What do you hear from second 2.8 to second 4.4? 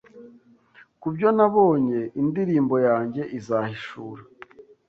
yanjye izahishura